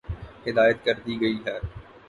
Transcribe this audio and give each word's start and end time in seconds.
ہدایت 0.45 0.77
کردی 0.85 1.19
ہے 1.19 1.37